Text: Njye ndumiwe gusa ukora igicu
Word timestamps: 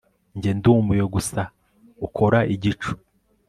Njye 0.35 0.51
ndumiwe 0.57 1.05
gusa 1.15 1.41
ukora 2.07 2.39
igicu 2.53 2.91